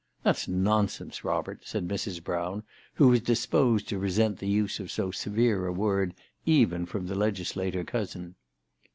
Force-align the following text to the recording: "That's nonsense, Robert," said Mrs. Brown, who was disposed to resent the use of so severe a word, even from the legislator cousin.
"That's 0.23 0.47
nonsense, 0.47 1.23
Robert," 1.23 1.61
said 1.63 1.87
Mrs. 1.87 2.23
Brown, 2.23 2.63
who 2.95 3.09
was 3.09 3.19
disposed 3.21 3.87
to 3.89 3.99
resent 3.99 4.39
the 4.39 4.47
use 4.47 4.79
of 4.79 4.89
so 4.89 5.11
severe 5.11 5.67
a 5.67 5.71
word, 5.71 6.15
even 6.43 6.87
from 6.87 7.05
the 7.05 7.13
legislator 7.13 7.83
cousin. 7.83 8.33